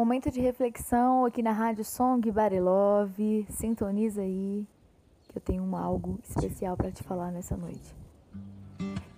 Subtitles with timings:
[0.00, 3.46] Momento de reflexão aqui na Rádio Song Barilove.
[3.50, 4.66] Sintoniza aí
[5.28, 7.94] que eu tenho algo especial para te falar nessa noite.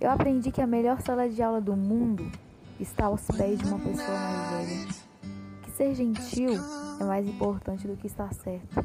[0.00, 2.28] Eu aprendi que a melhor sala de aula do mundo
[2.80, 4.88] está aos pés de uma pessoa mais velha.
[5.62, 6.50] Que ser gentil
[7.00, 8.84] é mais importante do que estar certo.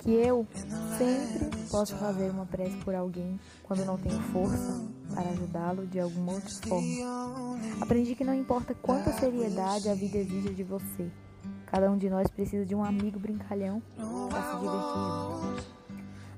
[0.00, 0.46] Que eu
[0.98, 4.86] sempre posso fazer uma prece por alguém quando não tenho força
[5.18, 7.58] para ajudá-lo de alguma outra forma.
[7.80, 11.10] Aprendi que não importa quanta seriedade a vida exige de você,
[11.66, 13.82] cada um de nós precisa de um amigo brincalhão
[14.30, 15.78] para se divertir.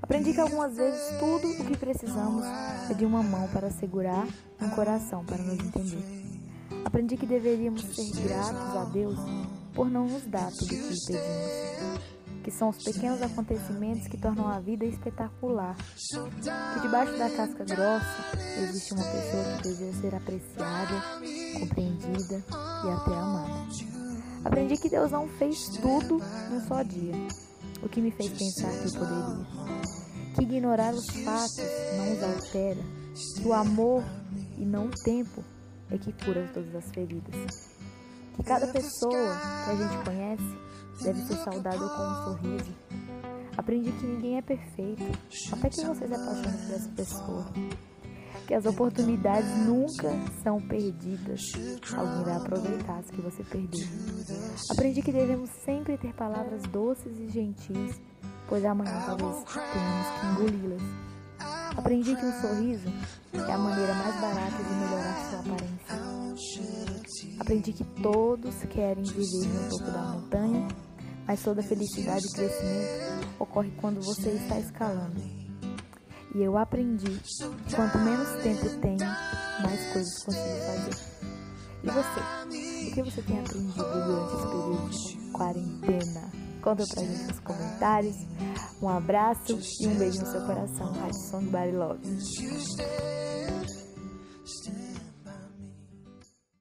[0.01, 2.45] Aprendi que algumas vezes tudo o que precisamos
[2.91, 4.27] é de uma mão para segurar
[4.59, 6.03] e um coração para nos entender.
[6.83, 9.19] Aprendi que deveríamos ser gratos a Deus
[9.75, 12.01] por não nos dar tudo o que pedimos.
[12.43, 15.77] Que são os pequenos acontecimentos que tornam a vida espetacular.
[16.75, 18.30] Que debaixo da casca grossa
[18.63, 21.03] existe uma pessoa que deseja ser apreciada,
[21.59, 22.45] compreendida
[22.85, 23.67] e até amada.
[24.45, 26.19] Aprendi que Deus não fez tudo
[26.51, 27.15] num só dia,
[27.83, 29.47] o que me fez pensar que eu poderia.
[30.35, 31.59] Que ignorar os fatos
[31.97, 32.81] não os altera,
[33.37, 34.03] que o amor
[34.57, 35.45] e não o tempo
[35.91, 37.35] é que cura todas as feridas.
[38.37, 40.59] Que cada pessoa que a gente conhece
[41.03, 42.75] deve ser saudada com um sorriso.
[43.57, 45.03] Aprendi que ninguém é perfeito,
[45.53, 47.53] até que você se apaixone por essa pessoa.
[48.47, 50.11] Que as oportunidades nunca
[50.43, 51.41] são perdidas.
[51.95, 53.87] Alguém vai aproveitar as que você perdeu.
[54.71, 58.01] Aprendi que devemos sempre ter palavras doces e gentis,
[58.49, 60.83] pois amanhã talvez tenhamos que engoli-las.
[61.77, 62.89] Aprendi que um sorriso
[63.33, 66.01] é a maneira mais barata de melhorar sua aparência.
[67.41, 70.69] Aprendi que todos querem viver no topo da montanha,
[71.27, 75.40] mas toda felicidade e crescimento ocorre quando você está escalando.
[76.35, 77.21] E eu aprendi
[77.75, 78.99] quanto menos tempo tenho,
[79.63, 81.11] mais coisas consigo fazer.
[81.83, 82.91] E você?
[82.91, 86.33] O que você tem aprendido durante esse período de quarentena?
[86.63, 88.17] Conta pra gente nos comentários.
[88.83, 90.93] Um abraço e um beijo no seu coração.
[90.93, 93.20] Rádio Song Body Love.